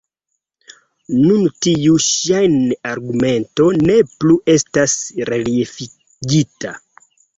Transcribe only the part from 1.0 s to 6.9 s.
Nun tiu ŝajn-argumento ne plu estas reliefigita.